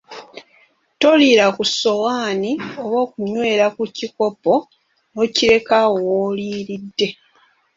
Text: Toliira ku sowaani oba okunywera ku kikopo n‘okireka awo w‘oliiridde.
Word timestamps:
Toliira 0.99 1.45
ku 1.55 1.63
sowaani 1.79 2.51
oba 2.83 2.97
okunywera 3.05 3.65
ku 3.75 3.83
kikopo 3.97 4.53
n‘okireka 5.13 5.73
awo 5.85 5.97
w‘oliiridde. 6.19 7.07